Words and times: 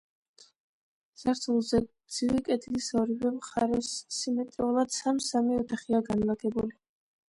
სართულზე, 1.23 1.81
გრძივი 2.09 2.43
კედლის 2.49 2.89
ორივე 3.03 3.35
მხარეს, 3.37 3.93
სიმეტრიულად, 4.19 5.01
სამ-სამი 5.01 5.65
ოთახია 5.65 6.07
განლაგებული. 6.13 6.81